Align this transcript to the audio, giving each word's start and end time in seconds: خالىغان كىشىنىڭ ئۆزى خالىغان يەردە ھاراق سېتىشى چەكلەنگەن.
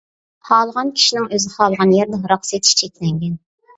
خالىغان 0.47 0.87
كىشىنىڭ 1.01 1.27
ئۆزى 1.37 1.53
خالىغان 1.57 1.93
يەردە 1.99 2.21
ھاراق 2.25 2.49
سېتىشى 2.53 2.81
چەكلەنگەن. 2.83 3.37